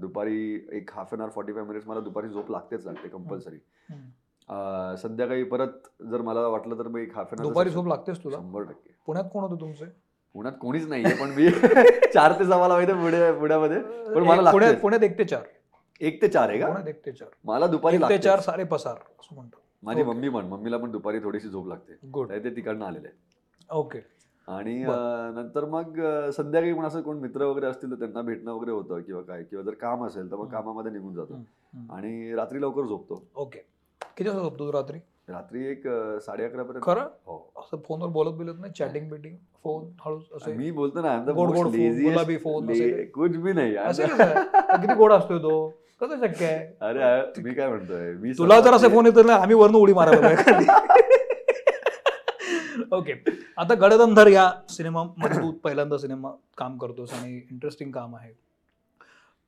[0.00, 3.56] दुपारी एक half an hour forty five minutes मला दुपारी झोप लागतेच लागते कंपल्सरी
[5.02, 8.36] संध्याकाळी परत जर मला वाटलं तर मग एक हाफ एन दुपारी झोप लागतेस तुला?
[8.36, 8.94] शंभर टक्के.
[9.06, 9.84] पुण्यात कोण होते तुमचे?
[10.34, 11.48] पुण्यात कोणीच नाहीये पण मी
[12.14, 12.92] चार ते सहा मला माहिती
[13.38, 13.80] पुण्यामध्ये.
[14.14, 14.52] पण मला लागतेच.
[14.52, 15.42] पुण्यात पुण्यात एक ते चार.
[16.00, 18.24] एक ते चार आहे का पुण्यात एक ते चार मला दुपारी एक ते लागतेच.
[18.24, 20.12] चार सारे पसार असं म्हणतो माझी Okay.
[20.12, 23.16] मम्मी पण मम्मीला पण दुपारी थोडीशी झोप लागते गुड ते तिकडनं आलेले आहे.
[23.70, 23.98] ओके
[24.48, 24.92] आणि बर.
[24.92, 28.72] अं, नंतर मग अं, संध्याकाळी पण असं कोण मित्र वगैरे असतील तर त्यांना भेटणं वगैरे
[28.72, 30.52] होतं किंवा काय किंवा जर काम असेल तर मग हम्म.
[30.52, 31.42] कामामध्ये निघून जातो.
[31.90, 33.58] आणि रात्री लवकर झोपतो ओके
[34.16, 38.08] किती वाजता झोपतो तू रात्री रात्री एक अं, साडे अकरा पर्यंत खरं हो असं फोनवर
[38.08, 42.36] बोलत बिलत नाही चॅटिंग बिटिंग फोन हळू असे मी बोलतो ना गोड गोड फोन, गुलाबी
[42.36, 44.04] फोन असे कुछ भी नाही असे.
[44.04, 44.42] कसं?
[44.76, 45.52] किती गोड असतोय तो
[46.00, 46.66] कसं शक्य आहे?
[46.80, 48.12] अरे मी काय म्हणतोय?
[48.14, 50.28] मी तुला जर असे फोन येतो ना आम्ही वरनं उडी मारायला
[52.96, 53.12] ओके
[53.58, 58.32] आता गडदंधर या सिनेमामध्ये तू पहिल्यांदा सिनेमा काम करतोस आणि इंटरेस्टिंग काम आहे.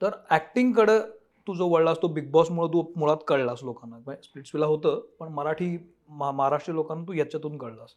[0.02, 0.98] तर ऍक्टिंगकडे
[1.46, 4.14] तू जो वळलास तो बिग बॉसमुळे तू मुळात कळलास लोकांना.
[4.22, 5.76] स्प्लिट्सविला होतं पण मराठी
[6.08, 7.94] महाराष्ट्रीय लोकांना तू याच्यातून कळलास.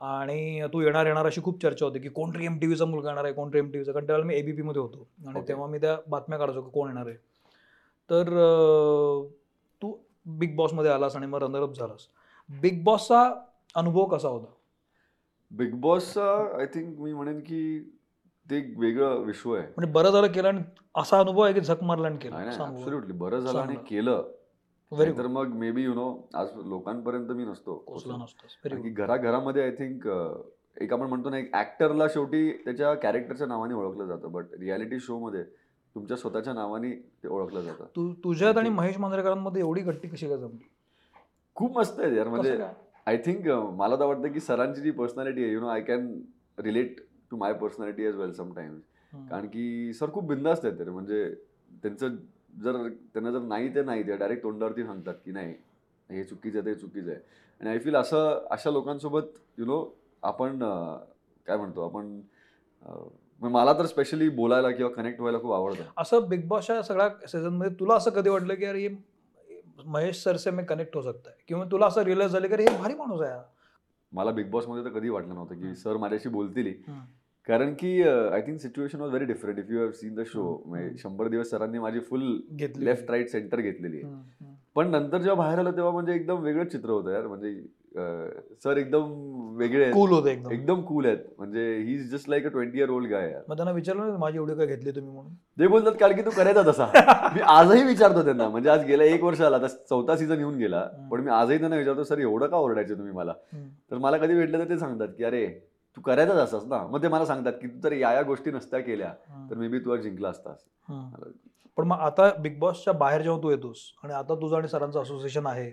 [0.00, 3.24] आणि तू येणार येणार अशी खूप चर्चा होती की कोण एम टी व्हीचा मुलगा येणार
[3.24, 5.06] आहे कोण एम टी व्हीचा कारण त्यावेळेला मी एबीपी मध्ये होतो.
[5.26, 5.40] आणि.
[5.48, 7.16] तेव्हा मी त्या बातम्या काढायचो की कोण येणार आहे.
[8.10, 8.28] तर
[9.82, 9.96] तू
[10.26, 12.06] बिग बॉसमध्ये आलास आणि मग रनरअप झालास.
[12.60, 13.22] बिग बॉसचा
[13.74, 14.52] अनुभव कसा होता?
[15.50, 17.90] बिग बॉसचा आय थिंक मी म्हणेन की
[18.50, 19.66] ते एक वेगळं विश्व आहे.
[19.66, 20.62] म्हणजे बरं झालं केलं आणि
[20.94, 23.76] असा अनुभव आहे की झक मारला आणि केलं बरं झालं आणि.
[23.88, 24.22] केलं.
[24.92, 27.76] तर मग मे बी यु नो आज लोकांपर्यंत मी नसतो.
[28.64, 30.06] की घराघरामध्ये आय थिंक
[30.80, 34.32] एक आपण म्हणतो ना एक ऍक्टरला शेवटी त्याच्या कॅरेक्टरच्या नावाने ओळखलं जातं.
[34.32, 35.44] बट रियालिटी शो मध्ये
[35.96, 36.90] तुमच्या स्वतःच्या नावाने
[37.22, 37.84] ते ओळखलं जातं.
[37.96, 40.68] तू तुझ्यात आणि महेश मांजरेकरांमध्ये एवढी गट्टी कशी काय जमली?
[41.56, 42.28] खूप मस्त आहे यार.
[42.28, 42.56] म्हणजे?
[43.06, 46.08] आय थिंक मला तर वाटतं की सरांची जी पर्सनॅलिटी आहे you know I can
[46.58, 48.80] relate to my personality as well sometimes.
[49.30, 51.28] कारण की सर खूप बिंदास्त आहेत म्हणजे
[51.82, 52.16] त्यांचं
[52.62, 55.54] जर त्यांना जर नाही ते नाही ते डायरेक्ट तोंडावरती सांगतात की नाही
[56.10, 57.20] हे चुकीचं आहे ते चुकीचं आहे.
[57.60, 59.84] आणि आय फील असं अशा लोकांसोबत यु नो
[60.22, 60.58] आपण
[61.46, 62.20] काय म्हणतो आपण
[63.48, 67.94] मला तर स्पेशली बोलायला किंवा कनेक्ट व्हायला खूप आवडतं असं बिग बॉसच्या सगळ्या सीझनमध्ये तुला
[67.94, 68.88] असं कधी वाटलं की अरे
[69.86, 72.64] महेश सर से मी कनेक्ट हो सकता है किंवा तुला असं रिअलाइज झालं की अरे
[72.64, 73.40] हे भारी माणूस आहे.
[74.12, 75.74] मला बिग बॉसमध्ये तर कधी वाटलं नव्हतं की.
[75.74, 76.72] सर माझ्याशी बोलतील.
[77.46, 80.62] कारण की I think situation was very different if you have seen the show
[80.98, 82.22] शंभर दिवस सरांनी माझी फुल
[82.76, 84.52] लेफ्ट राईट सेंटर घेतलेली आहे.
[84.76, 87.26] पण नंतर जेव्हा बाहेर आलं तेव्हा म्हणजे एकदम वेगळं चित्र होतं यार.
[87.26, 87.62] म्हणजे
[88.64, 89.12] सर एकदम
[89.56, 90.50] वेगळे कूल होते एकदम.
[90.52, 91.18] एकदम कूल आहेत.
[91.38, 93.42] म्हणजे he is just like a twenty year old guy यार.
[93.48, 95.34] मग त्यांना विचारलं ना, माझी एवढी काय घेतली तुम्ही म्हणून?
[95.34, 96.86] ते बोलतात कारण की तू करायचा तसा.
[97.34, 98.48] मी आजही विचारतो त्यांना.
[98.48, 100.88] म्हणजे आज गेला एक वर्ष आला आता चौथा सीझन येऊन गेला.
[101.10, 103.32] पण मी आजही त्यांना विचारतो सर एवढं का ओरडायचे तुम्ही मला.
[103.90, 105.46] तर मला कधी भेटलं तर ते सांगतात की अरे
[105.96, 106.86] तू करायचाच असास ना.
[106.86, 109.12] मग ते मला सांगतात की तू तर या या गोष्टी नसत्या केल्या.
[109.50, 110.58] तर मे बी तू जिंकला असतास.
[111.78, 115.46] पण मग आता बिग बॉसच्या बाहेर जेव्हा तू येतोस आणि आता तुझं आणि सरांचं असोसिएशन
[115.46, 115.70] आहे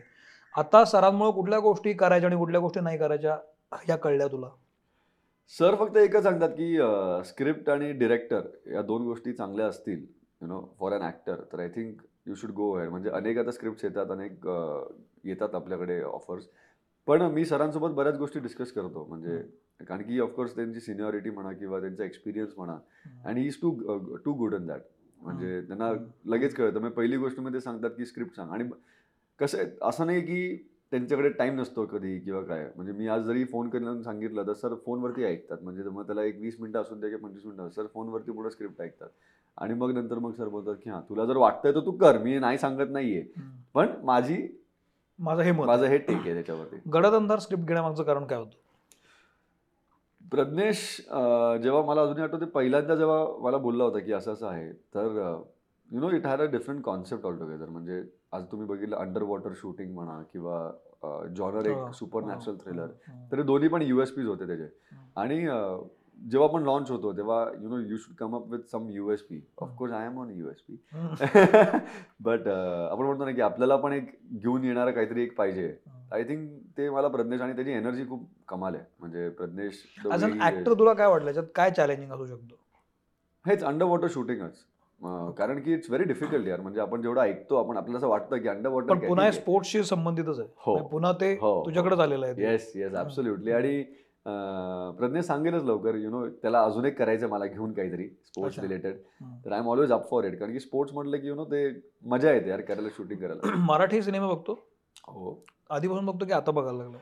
[0.54, 3.38] आता सरांमुळे कुठल्या गोष्टी करायच्या आणि कुठल्या गोष्टी नाही करायच्या
[3.86, 4.48] ह्या कळल्या तुला?
[5.54, 6.76] सर फक्त एकच सांगतात की
[7.26, 10.00] स्क्रिप्ट आणि डिरेक्टर या दोन गोष्टी चांगल्या असतील
[10.42, 13.52] you know for an actor तर I think you should go ahead म्हणजे अनेक आता
[13.52, 14.48] स्क्रिप्ट येतात अनेक
[15.26, 16.48] येतात आपल्याकडे ऑफर्स
[17.08, 19.06] पण मी सरांसोबत बऱ्याच गोष्टी डिस्कस करतो.
[19.10, 19.38] म्हणजे
[19.88, 22.78] कारण की ऑफकोर्स त्यांची सिनियरिटी म्हणा किंवा त्यांचा एक्सपिरियन्स म्हणा
[23.26, 23.72] and he is too
[24.26, 24.82] too good in that
[25.22, 25.92] म्हणजे त्यांना.
[26.26, 26.80] लगेच कळतं.
[26.80, 28.52] मग पहिली गोष्टमध्ये सांगतात की स्क्रिप्ट सांग.
[28.52, 28.70] आणि
[29.40, 32.70] कसं आहे असं नाही की त्यांच्याकडे टाइम नसतो कधी किंवा काय.
[32.76, 35.58] म्हणजे मी आज जरी फोन करून सांगितलं तर सर फोनवरती ऐकतात.
[35.62, 38.82] म्हणजे मग त्याला एक वीस मिनिटं असून द्या किंवा पंचवीस मिनिटं सर फोनवरती पुढे स्क्रिप्ट
[38.82, 39.10] ऐकतात.
[39.58, 42.18] आणि मग नंतर मग सर बोलतात की हां तुला जर वाटतंय तर तू कर.
[42.18, 43.24] मी नाही सांगत नाहीये.
[43.74, 44.48] पण माझी
[45.20, 46.78] माझं हे माझं हे टेक आहे त्याच्यावरती.
[46.94, 48.58] गडद अंधार स्क्रिप्ट घेण्यामागचं कारण काय होतं?
[50.32, 51.08] प्रज्ञेश
[51.64, 55.42] जेव्हा मला अजूनही आठवते पहिल्यांदा जेव्हा मला बोलला होता की असं असं आहे तर
[55.92, 59.94] you know it had a different concept altogether म्हणजे आज तुम्ही बघितलं अंडर वॉटर शूटिंग
[59.94, 60.72] म्हणा किंवा
[61.36, 62.88] जॉनर हो, एक सुपर नॅचरल थ्रिलर.
[63.32, 64.64] तर हे दोन्ही पण यू एस पीज होते त्याचे.
[64.64, 65.22] हम्म.
[65.22, 65.48] आणि
[66.22, 69.22] जेव्हा आपण लॉन्च होतो तेव्हा you know you should come up with some U S
[69.22, 69.40] P.
[69.62, 70.76] Of course I am on U S P.
[72.24, 75.76] But आपण म्हणतो ना की आपल्याला पण एक घेऊन येणारं काहीतरी एक पाहिजे.
[76.12, 78.84] आय थिंक ते मला प्रज्ञेश आणि त्याची एनर्जी खूप कमाल आहे.
[79.00, 79.84] म्हणजे प्रज्ञेश.
[80.06, 81.28] ऍक्टर तुला काय वाटलं?
[81.28, 82.56] याच्यात काय चॅलेंजिंग असू शकतो?
[83.46, 84.64] हेच अंडर वॉटर शूटिंगच
[85.38, 86.62] कारण की इट्स व्हेरी डिफिकल्ट यार.
[86.62, 90.40] म्हणजे आपण जेवढं ऐकतो आपण आपल्याला असं वाटतं की अंडर वॉटर पुन्हा हे स्पोर्ट्सशी संबंधितच
[90.40, 90.48] आहे.
[90.58, 90.74] हो.
[90.74, 91.64] म्हणजे पुन्हा ते हो.
[91.66, 92.44] तुझ्याकडे आलेलं आहे.
[92.44, 93.84] येस येस ऍब्सोल्युटली आणि
[94.26, 98.60] अं, प्रज्ञेश सांगेलच लवकर यु नो त्याला अजून एक करायचं मला घेऊन काहीतरी स्पोर्ट्स.
[98.60, 98.98] रिलेटेड.
[99.46, 101.64] तर I am always up for it कारण की स्पोर्ट्स म्हटलं की यु नो ते
[102.06, 103.42] मजा येते यार करायला शूटिंग करायला.
[103.72, 104.54] मराठी सिनेमा बघतो?
[105.08, 105.44] हो.
[105.70, 106.98] आधीपासून बघतो की आता बघायला लागलो?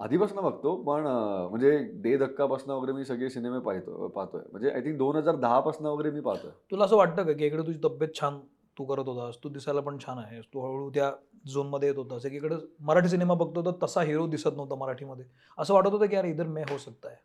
[0.00, 1.06] आधीपासून बघतो पण
[1.50, 4.42] म्हणजे डे धक्कापासून वगैरे मी सगळे सिनेमे पाहतो पाहतोय.
[4.52, 6.50] म्हणजे आय थिंक दोन हजार दहा पासून वगैरे मी पाहतोय.
[6.70, 8.38] तुला असं वाटतं का की इकडे तुझी तब्येत छान
[8.78, 11.10] तू करत होतास तू दिसायला पण छान आहेस तू हळूहळू त्या
[11.44, 15.24] झोनमध्ये येत होतास एकीकडे मराठी सिनेमा बघतो तर तसा हिरो दिसत नव्हता मराठीमध्ये.
[15.58, 17.16] असं वाटत होतं की यार इधर मे हो सकता है.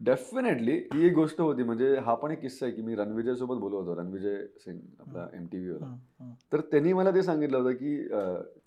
[0.00, 1.62] डेफिनेटली ही एक गोष्ट होती.
[1.62, 3.94] म्हणजे हा पण एक किस्सा आहे की मी रणविजय सोबत बोललो होतो.
[4.00, 6.32] रणविजय सिंग आपला एम टी व्हीवर.
[6.52, 7.96] तर त्यांनी मला ते सांगितलं होतं की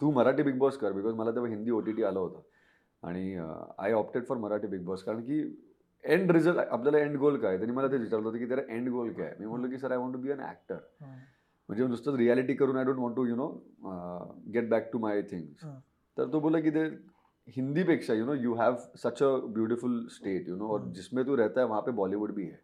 [0.01, 2.41] तू मराठी बिग बॉस कर बिकॉज मला तेव्हा हिंदी ओ टी टी आलं होतं.
[3.03, 3.35] आणि
[3.77, 5.03] I opted for Marathi Bigg Boss.
[5.03, 5.41] कारण की
[6.03, 7.57] एंड रिझल्ट आपल्याला एंड गोल काय?
[7.57, 9.97] त्यांनी मला ते विचारलं होतं की त्याला एंड गोल काय मी म्हटलं की sir I
[9.97, 11.17] want to be an actor hmm.
[11.69, 13.47] म्हणजे नुसतंच रियालिटी करून I don't want to you know
[14.53, 15.79] get back to my things हं.
[16.17, 16.85] तर तो बोला की ते
[17.47, 20.87] हिंदीपेक्षा you know you have such a beautiful state you know और.
[20.87, 22.59] जिसमें तू रहता है वहाँ पे बॉलीवुड भी है.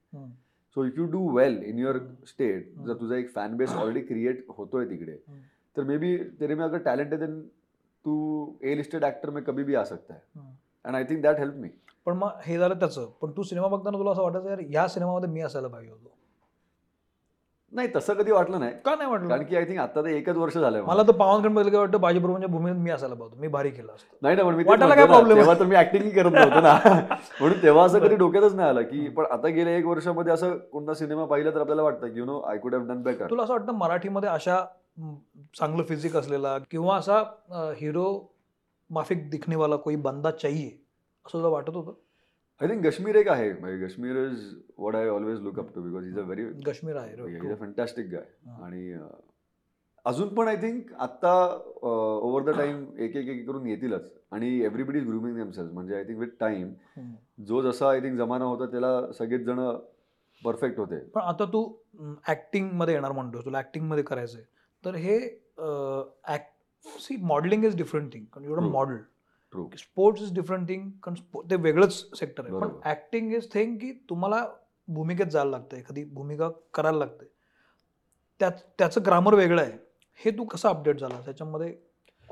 [0.76, 2.00] So if you do well in your.
[2.28, 2.74] State.
[2.88, 5.20] जर तुझा एक फॅन बेस ऑलरेडी क्रिएट होतोय तिकडे.
[5.76, 7.42] तर मे बी तेरे में अगर टैलेंट है देन
[8.06, 8.16] तू
[8.64, 10.22] ए लिस्टेड एक्टर में कभी भी आ सकता है.
[10.86, 11.70] And I think that help me
[12.06, 15.30] पण मग हे झालं त्याचं पण तू सिनेमा बघताना तुला असं वाटायचं यार या सिनेमामध्ये
[15.30, 16.15] मी असायला पाहिजे होतो
[17.76, 18.72] नाही तसं कधी वाटलं नाही.
[18.86, 19.28] का नाही वाटलं?
[19.30, 21.98] कारण की आय थिंक आता ते एकच वर्ष झालंय मला तर पावनगड बघितलं काय वाटतं?
[22.20, 23.36] प्रभूंच्या भूमीत मी असायला पाहतो.
[23.36, 24.18] मी भारी केलं असतं.
[24.22, 26.74] नाही ना पण मी वाटायला काय problem तेव्हा तर मी ऍक्टिंग करत नव्हतो ना.
[27.40, 28.16] म्हणून तेव्हा असं कधी.
[28.16, 29.08] डोक्यातच नाही आलं की.
[29.10, 32.40] पण आता गेल्या एक वर्षामध्ये असं कोणता सिनेमा पाहिला तर आपल्याला वाटतं की you know
[32.42, 34.64] I could have done better तुला असं वाटतं मराठीमध्ये अशा
[35.60, 37.22] चांगलं फिजिक असलेला किंवा असा
[37.78, 38.08] हिरो
[38.90, 40.68] माफिक दिखणेवाला कोई बंदा चाहिए
[41.26, 41.94] असं तुला वाटत होतं?
[42.62, 43.52] आय थिंक कश्मीर एक आहे.
[43.54, 44.44] म्हणजे Kashmir is
[44.78, 47.52] what I always look up to because is a very Kashmir आहे इज.
[47.52, 48.26] A fantastic guy.
[48.64, 48.94] आणि
[50.06, 51.34] अजून पण आय थिंक आत्ता
[51.82, 54.12] ओव्हर द टाइम एक एक एक करून येतीलच.
[54.32, 56.72] आणि एव्हरीबडी इज ग्रुमिंग देमसेल्स म्हणजे आय थिंक विथ टाइम.
[57.48, 59.60] जो जसा आय थिंक जमाना होता त्याला सगळेच जण
[60.42, 61.00] परफेक्ट होते.
[61.16, 61.64] पण आता तू
[62.30, 64.44] ऍक्टिंगमध्ये येणार म्हणतो तुला ऍक्टिंगमध्ये करायचंय.
[64.84, 65.20] तर हे
[66.86, 68.72] see modelling is different thing कारण your True.
[68.72, 68.98] Model
[69.78, 72.60] sports is different thing कारण ते वेगळंच सेक्टर आहे.
[72.60, 72.90] पण.
[72.90, 74.46] ऍक्टिंग इज थिंग की तुम्हाला
[74.88, 77.26] भूमिकेत जायला लागतं एखादी भूमिका करायला लागते
[78.40, 79.72] त्यात त्याचं ग्रामर वेगळं आहे.
[80.26, 81.72] हे तू कसं अपडेट झाला त्याच्यामध्ये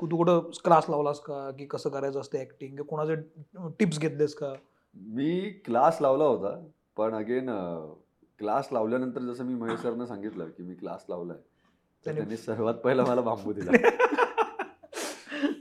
[0.00, 1.50] तू कुठं क्लास लावलास का?
[1.50, 3.14] की कसं करायचं असतं ऍक्टिंग कोणाचे
[3.78, 4.52] टिप्स घेतलेस का?
[4.94, 7.50] मी क्लास लावला होता पण अगेन
[8.38, 11.36] क्लास लावल्यानंतर जसं मी महेश सरनं सांगितलं की मी क्लास लावलाय
[12.06, 13.70] तर त्यांनी सर्वात पहिला मला बांबू दिला.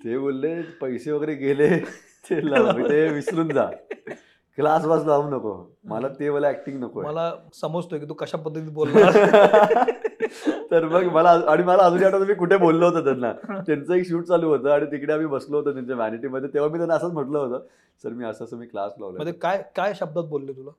[0.04, 1.70] ते बोलले पैसे वगैरे गेले
[2.30, 3.66] ते ते विसरून जा.
[4.58, 5.52] क्लास वास लावू नको.
[5.84, 9.10] मला ते मला ऍक्टिंग नको मला समजतोय की तू कशा पद्धतीत बोलला
[10.72, 13.32] तर मग मला आणि मला अजून आठवतं मी कुठे बोललो होतो त्यांना.
[13.62, 16.96] त्यांचं एक शूट चालू होतं आणि तिकडे आम्ही बसलो होतो त्यांच्या व्हॅनिटीमध्ये तेव्हा मी त्यांना
[16.96, 17.66] असंच म्हटलं होतं
[18.04, 20.72] सर मी असं असं मी क्लास लावला मध्ये काय काय शब्दात बोलले तुला?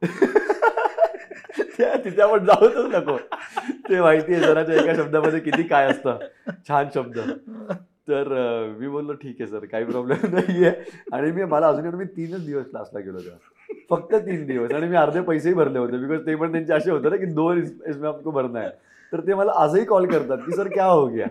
[1.97, 3.17] तिथे आपण जाऊतच नको.
[3.89, 6.19] ते माहिती आहे जराच्या एका शब्दामध्ये किती काय असतं.
[6.69, 7.19] छान शब्द.
[8.09, 8.29] तर
[8.81, 10.73] मी बोललो ठीक आहे सर काही प्रॉब्लेम नाहीये.
[11.13, 14.73] आणि मी मला अजून मी तीनच दिवस क्लासला गेलो तेव्हा फक्त तीन दिवस.
[14.73, 17.59] आणि मी अर्धे पैसेही भरले होते बिकॉज ते पण त्यांचे असे होते ना की दोन
[17.59, 18.69] इस- इसमें आपको भरना है.
[19.13, 21.27] तर ते मला आजही कॉल करतात की सर क्या हो गया?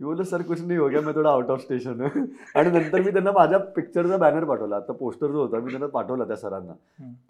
[0.00, 3.10] मी बोललो सर कुछ नाही हो गया मैं थोडा आउट ऑफ स्टेशन आणि नंतर मी
[3.12, 4.76] त्यांना माझ्या पिक्चरचा बॅनर पाठवला.
[4.76, 6.72] आता पोस्टर जो होता मी त्यांना पाठवला त्या सरांना.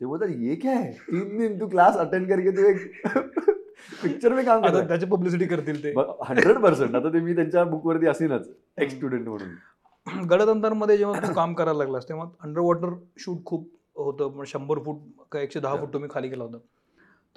[0.01, 0.91] ते बोलतात ये क्या है?
[0.93, 3.05] तीन दिन तू क्लास अटेंड करके तू एक
[4.03, 5.93] पिक्चर में काम आता करता त्याची पब्लिसिटी करतील ते.
[6.29, 10.27] हंड्रेड पर्सेंट आता ते मी त्यांच्या बुकवरती असेनच एक स्टुडंट म्हणून.
[10.31, 14.45] गडदंतरमध्ये जेव्हा तू काम करायला लागलास तेव्हा अंडर वॉटर शूट खूप होतं.
[14.47, 14.99] शंभर फूट
[15.33, 15.77] का एकशे दहा.
[15.77, 16.59] फूट तुम्ही खाली गेला होता.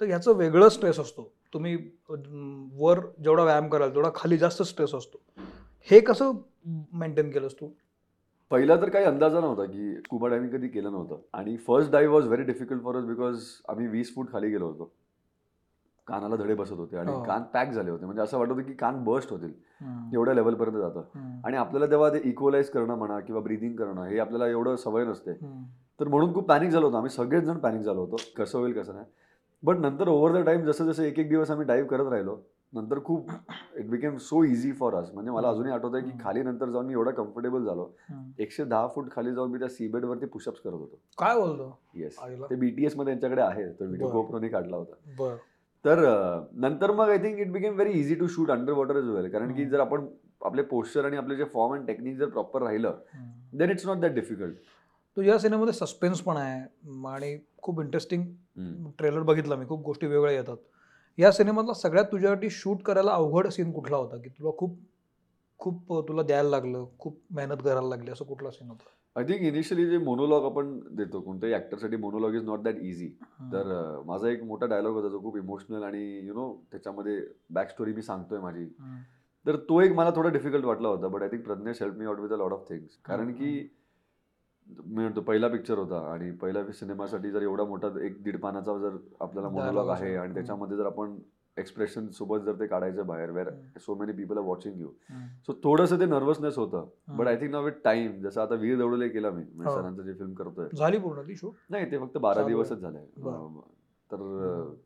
[0.00, 1.32] तर ह्याचं वेगळं स्ट्रेस असतो.
[1.54, 1.76] तुम्ही
[2.74, 5.20] वर जेवढा व्यायाम कराल तेवढा खाली जास्त स्ट्रेस असतो.
[5.90, 6.32] हे कसं
[6.92, 7.68] मेंटेन केलंस तू?
[8.50, 11.18] पहिला तर काही अंदाजा नव्हता की स्कुबा डायव्हिंग कधी केलं नव्हतं.
[11.32, 14.92] आणि first dive was very difficult for us because आम्ही वीस फूट खाली गेलो होतो.
[16.06, 17.22] कानाला धडे बसत होते आणि हो.
[17.22, 18.04] कान पॅक झाले होते.
[18.04, 19.52] म्हणजे असं वाटत होतं की कान बर्स्ट होतील.
[20.14, 21.02] एवढ्या लेवलपर्यंत जातं.
[21.44, 25.32] आणि आपल्याला तेव्हा ते इक्वलाइज करणं म्हणा किंवा ब्रिदिंग करणं हे आपल्याला एवढं सवय नसते.
[26.00, 26.96] तर म्हणून खूप पॅनिक झालो होतो.
[26.96, 28.16] आम्ही सगळेच जण पॅनिक झालो होतो.
[28.36, 29.06] कसं होईल कसं नाही.
[29.62, 32.98] बट नंतर ओव्हर द टाइम जसं जसं एक एक दिवस आम्ही डाईव्ह करत राहिलो नंतर
[33.04, 33.30] खूप
[33.78, 36.86] it became so easy for us म्हणजे मला अजूनही आठवत आहे की खाली नंतर जाऊन
[36.86, 37.88] मी एवढा कम्फर्टेबल झालो.
[38.38, 41.00] एकशे दहा फूट खाली जाऊन मी त्या सीबेड वरती पुशअप्स करत होतो.
[41.18, 42.18] काय बोलतो येस
[42.50, 44.08] ते बीटीएसमध्ये यांच्याकडे आहे तो व्हिडिओ.
[44.10, 45.36] गोप्रोने काढला होता.
[45.84, 46.04] तर
[46.62, 49.64] नंतर मग I think it became very easy to shoot underwater as well कारण की.
[49.64, 50.06] जर आपण
[50.44, 52.98] आपले पोस्चर आणि आपले जे फॉर्म अँड टेक्निक जर प्रॉपर राहिलं
[53.58, 54.56] then it's not that difficult
[55.16, 56.60] तो या सिनेमामध्ये सस्पेन्स पण आहे.
[57.08, 58.24] आणि खूप इंटरेस्टिंग
[58.98, 59.66] ट्रेलर बघितला मी.
[59.66, 60.56] खूप गोष्टी वेगळ्या येतात.
[61.18, 64.16] या सिनेमातला सगळ्यात तुझ्यासाठी शूट करायला अवघड सीन कुठला होता?
[64.16, 64.78] की तुला खूप
[65.60, 68.84] खूप तुला द्यायला लागलं खूप मेहनत करायला लागली असं कुठला सीन होता?
[69.16, 73.08] आय थिंक इनिशियली जे मोनोलॉग आपण देतो कोणत्याही ऍक्टरसाठी monologue is not that easy
[73.52, 77.20] तर माझा एक मोठा डायलॉग होता जो खूप इमोशनल आणि यु नो त्याच्यामध्ये
[77.50, 78.64] बॅक स्टोरी मी सांगतोय माझी.
[79.46, 82.20] तर तो एक मला थोडा डिफिकल्ट वाटला होता but I think Prajnesh help me out
[82.20, 83.52] with a lot of things कारण की
[84.78, 88.96] मी म्हणतो पहिला पिक्चर होता आणि पहिल्या सिनेमासाठी जर एवढा मोठा एक दीड पानाचा जर
[89.20, 90.14] आपल्याला मोनोलॉग आहे.
[90.16, 90.34] आणि.
[90.34, 91.16] त्याच्यामध्ये जर आपण
[91.56, 93.78] एक्सप्रेशन सोबत जर ते काढायचं बाहेर वेर हम्म.
[93.80, 94.88] So many people are watching you.
[95.46, 96.86] So थोडंसं ते नर्वसनेस होतं.
[97.08, 99.70] But I think now with time जसं आता वीर दौडले केला मी हो.
[99.70, 102.46] सरांचं जे फिल्म करतोय झाली पूर्ण ती शूट नाही ते फक्त बारा.
[102.46, 102.98] दिवसच झाले.
[104.10, 104.22] तर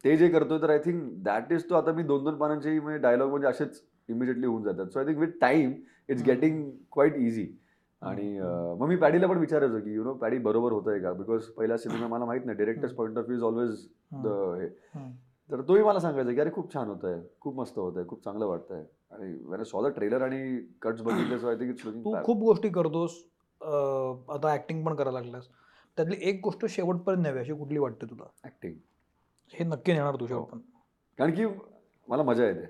[0.05, 3.31] ते जे करतोय तर आय थिंक दॅट इज तो आता मी दोन दोन पानांचे डायलॉग
[3.31, 5.73] म्हणजे असेच इमिजिएटली होऊन जातात so I think with time
[6.09, 6.23] it's.
[6.23, 7.47] Getting quite easy
[8.07, 8.39] आणि
[8.81, 11.13] मग मी पॅडीला पण विचारायचो की यु नो पॅडी बरोबर होतंय का?
[11.13, 12.59] बिकॉज पहिला सिनेमा मला माहीत नाही.
[12.59, 13.87] Directors point of view is always
[14.25, 14.27] the
[14.61, 14.69] हे.
[15.51, 18.25] तर तोही मला सांगायचा की अरे खूप छान होत आहे खूप मस्त होत आहे खूप
[18.25, 18.85] चांगलं वाटतंय.
[19.13, 22.69] आणि वेन सॉ द ट्रेलर आणि कट्स बघितले सो आय थिंक इट्स तू खूप गोष्टी
[22.69, 23.23] करतोस.
[23.61, 25.49] आता ऍक्टिंग पण करायला लागलास.
[25.97, 28.25] त्यातली एक गोष्ट शेवटपर्यंत न्यावी अशी कुठली वाटते तुला?
[28.47, 28.75] ऍक्टिंग
[29.55, 30.29] हे नक्की नेणार तू हो.
[30.29, 30.65] शेवटपर्यंत
[31.19, 31.47] कारण की
[32.09, 32.67] मला मजा येते.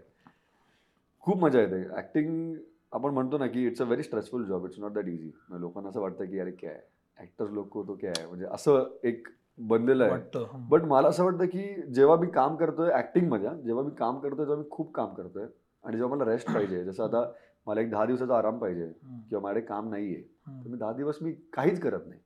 [1.25, 1.83] खूप मजा येते.
[1.99, 2.55] ऍक्टिंग
[2.93, 6.01] आपण म्हणतो ना की it's a very stressful job it's not that easy लोकांना असं
[6.01, 6.81] वाटतं की अरे काय
[7.19, 10.67] ऍक्टर लोक तो काय आहे म्हणजे असं एक बनलेलं आहे हम्म.
[10.69, 14.39] बट मला असं वाटतं की जेव्हा मी काम करतोय ऍक्टिंगमध्ये हा, जेव्हा मी काम करतोय
[14.39, 15.47] तेव्हा मी खूप काम करतोय
[15.85, 17.25] आणि जेव्हा मला रेस्ट पाहिजे जसं आता
[17.67, 19.21] मला एक दहा दिवसाचा आराम पाहिजे हम्म.
[19.21, 20.71] किंवा माझ्याकडे काम नाहीये तर हम्म.
[20.71, 22.21] मी दहा दिवस मी काहीच करत नाही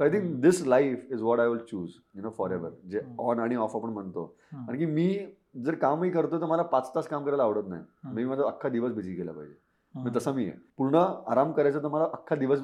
[0.00, 3.20] so I think this life is what I will choose you know forever जे हम्म.
[3.20, 4.64] ऑन आणि ऑफ़ आपण म्हणतो हम्म.
[4.66, 5.08] कारण की मी
[5.56, 8.14] जर कामही करतो तर मला पाच तास काम करायला आवडत नाही हम्म.
[8.16, 9.54] मी माझा अख्खा दिवस बिझी केला पाहिजे
[9.94, 10.96] म्हणजे तसा मी आहे पूर्ण
[11.28, 12.60] आराम करायचा तर मला अख्खा दिवस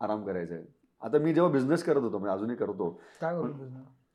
[0.00, 0.64] आराम करायचा आहे.
[1.02, 3.34] आता मी जेव्हा बिझनेस करत होतो मी अजूनही करतो काय?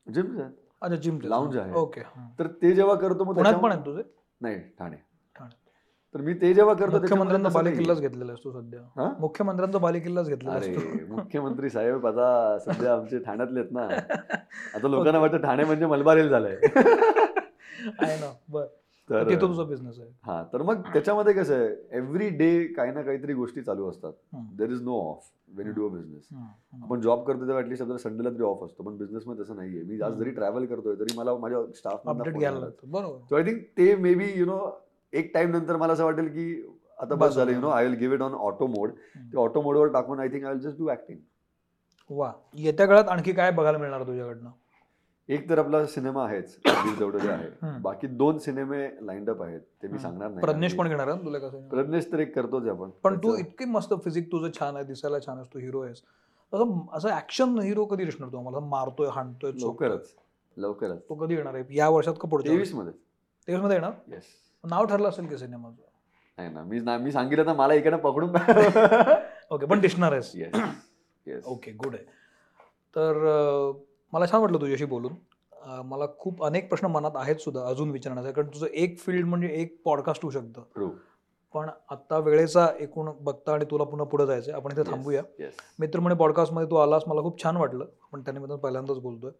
[0.06, 0.40] जिम
[0.82, 1.72] अच्छा जिम Lounge आहे.
[1.72, 2.00] ओके
[2.38, 4.02] तर ते जेव्हा करतो मग पण तुझे?
[4.40, 4.96] नाही ठाणे.
[5.36, 5.54] ठाणे.
[6.14, 8.00] तर मी ते जेव्हा करतो मुख्यमंत्र्यांचा बालेकिल्लाच.
[8.00, 9.12] घेतलेला असतो सध्या?
[9.20, 13.86] मुख्यमंत्र्यांचा बालेकिल्लाच घेतलेला अरे मुख्यमंत्री साहेब आता सध्या आमचे ठाण्यातले आहेत ना.
[14.74, 16.56] आता लोकांना वाटतं ठाणे म्हणजे मलबार हिल झालंय.
[17.98, 18.66] आहे ना बर.
[19.12, 20.08] तर तिथं तुझा बिझनेस आहे.
[20.24, 24.12] हा तर मग त्याच्यामध्ये कसं आहे एव्हरी डे काही ना काहीतरी गोष्टी चालू असतात.
[24.58, 26.28] There is no off when you do a business.
[26.82, 29.82] आपण जॉब करतो तेव्हा ऍटलीस्ट आपल्याला संडेला तरी ऑफ असतो पण बिझनेस मध्ये तसं नाहीये.
[29.82, 30.12] मी आज.
[30.18, 32.86] जरी ट्रॅव्हल करतोय तरी मला माझ्या स्टाफ अपडेट घ्यायला लागतो.
[32.86, 33.18] बरोबर.
[33.28, 34.60] सो आय थिंक ते मे बी यु नो
[35.12, 36.46] एक टाइम नंतर मला असं वाटेल की
[36.98, 37.60] आता बस झालं you.
[37.60, 40.52] Know I will give it on auto mode ते ऑटो मोडवर टाकून I think I
[40.52, 41.18] will just do acting
[42.10, 42.32] वा.
[42.54, 44.50] येत्या काळात आणखी काय बघायला मिळणार तुझ्याकडनं?
[45.28, 47.78] एक तर आपला सिनेमा आहेच अगदी तेवढं आहे.
[47.80, 49.98] बाकी दोन सिनेमे लाईंड अप आहेत ते मी.
[49.98, 50.40] सांगणार नाही.
[50.40, 52.90] प्रज्ञेश पण घेणार तुला कसं प्रज्ञेश तर एक करतोच आपण.
[53.02, 56.02] पण तू इतकी मस्त फिजिक तुझं छान आहे दिसायला छान आहेस तू हिरो आहेस.
[56.52, 58.60] असं असं ऍक्शन हिरो कधी दिसणार तू आम्हाला?
[58.60, 59.52] मारतोय हाणतोय.
[59.52, 60.12] लवकरच
[60.56, 60.98] लवकरच.
[61.08, 61.64] तो कधी येणार आहे?
[61.76, 62.92] या वर्षात का पुढच्या तेवीसमध्ये
[63.48, 63.92] तेवीसमध्ये येणार?
[64.08, 64.24] येस
[64.64, 65.82] नाव ठरलं असेल की सिनेमाचं?
[66.38, 68.36] नाही ना मी ना- मी सांगितलं तर मला इकडे पकडून
[69.50, 70.30] ओके पण दिसणार आहेस.
[70.34, 70.54] येस
[71.26, 72.04] येस ओके गुड आहे.
[72.96, 73.72] तर
[74.12, 75.12] मला छान वाटलं तुझ्याशी बोलून.
[75.86, 79.76] मला खूप अनेक प्रश्न मनात आहेत सुद्धा अजून विचारण्याचे कारण तुझं एक फील्ड म्हणजे एक
[79.84, 80.62] पॉडकास्ट होऊ शकतं.
[81.54, 85.22] पण आता वेळेचा एकूण बघता आणि तुला पुन्हा पुढे जायचं आपण इथे थांबूया.
[85.78, 89.30] मित्र म्हणे पॉडकास्टमध्ये तू आलास मला खूप छान वाटलं पण त्यानिमित्तानं पहिल्यांदाच बोलतोय.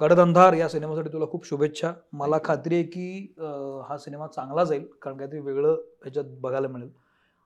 [0.00, 1.92] गडदंधार या सिनेमासाठी तुला खूप शुभेच्छा.
[2.12, 3.34] मला खात्री आहे की
[3.88, 6.90] हा सिनेमा चांगला जाईल कारण काहीतरी वेगळं ह्याच्यात बघायला मिळेल.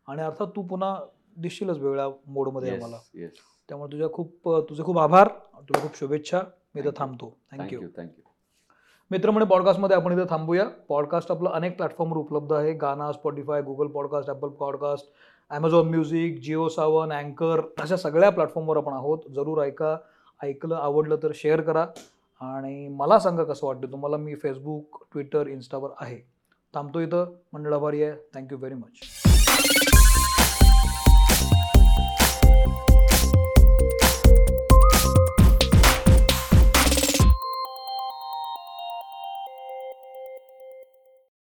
[0.08, 0.94] आणि अर्थात तू पुन्हा
[1.36, 2.96] दिसशीलच वेगळ्या मोडमध्ये आम्हाला.
[3.68, 5.28] त्यामुळे तुझ्या खूप तुझे खूप आभार
[5.68, 6.40] तुला खूप शुभेच्छा.
[6.74, 6.90] मी इथं.
[6.96, 7.26] थांबतो.
[7.52, 8.22] थँक्यू थँक्यू थँक्यू
[9.10, 10.64] मित्र म्हणे पॉडकास्टमध्ये आपण इथं थांबूया.
[10.88, 12.72] पॉडकास्ट आपलं अनेक प्लॅटफॉर्मवर उपलब्ध आहे.
[12.72, 15.10] Gaana Spotify Google podcast Apple podcast
[15.50, 19.18] Amazon music Jio Saavn अँकर अशा सगळ्या प्लॅटफॉर्मवर आपण आहोत.
[19.34, 19.96] जरूर ऐका
[20.40, 21.86] ऐकलं आवडलं तर शेअर करा.
[22.40, 26.20] आणि मला सांगा कसं वाटतं तुम्हाला मी फेसबुक ट्विटर इन्स्टावर आहे.
[26.74, 27.32] थांबतो इथं.
[27.52, 29.25] मंडळ आभारी आहे थँक्यू व्हेरी मच